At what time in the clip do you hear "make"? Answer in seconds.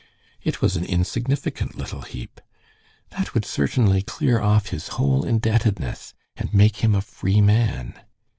6.51-6.77